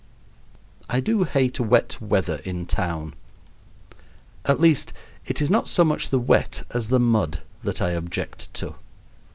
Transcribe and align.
I 0.89 0.99
do 0.99 1.25
hate 1.25 1.59
wet 1.59 2.01
weather 2.01 2.37
in 2.43 2.65
town. 2.65 3.13
At 4.45 4.59
least, 4.59 4.93
it 5.27 5.41
is 5.43 5.51
not 5.51 5.69
so 5.69 5.83
much 5.85 6.09
the 6.09 6.17
wet 6.17 6.63
as 6.73 6.89
the 6.89 6.99
mud 6.99 7.43
that 7.61 7.83
I 7.83 7.91
object 7.91 8.51
to. 8.55 8.77